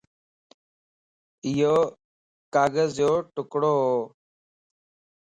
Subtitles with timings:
[1.45, 1.75] ايو
[2.53, 3.99] ڪاغذَ جو ٽڪڙو وَ